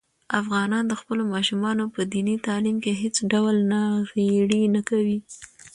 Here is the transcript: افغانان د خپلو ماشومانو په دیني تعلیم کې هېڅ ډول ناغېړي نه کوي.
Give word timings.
افغانان 0.41 0.83
د 0.87 0.93
خپلو 1.01 1.23
ماشومانو 1.33 1.83
په 1.95 2.01
دیني 2.13 2.35
تعلیم 2.47 2.77
کې 2.83 2.99
هېڅ 3.01 3.15
ډول 3.31 3.55
ناغېړي 3.71 4.63
نه 4.75 4.81
کوي. 4.89 5.19